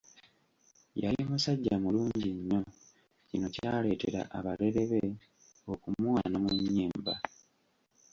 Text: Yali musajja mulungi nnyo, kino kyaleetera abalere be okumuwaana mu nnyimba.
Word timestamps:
Yali 1.01 1.21
musajja 1.29 1.73
mulungi 1.83 2.29
nnyo, 2.37 2.61
kino 3.27 3.47
kyaleetera 3.55 4.21
abalere 4.37 4.81
be 4.91 5.01
okumuwaana 5.71 6.37
mu 6.43 6.49
nnyimba. 6.57 7.13